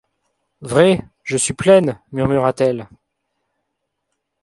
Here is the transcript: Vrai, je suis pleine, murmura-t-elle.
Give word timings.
Vrai, 0.61 0.99
je 1.21 1.37
suis 1.37 1.53
pleine, 1.53 1.99
murmura-t-elle. 2.11 2.87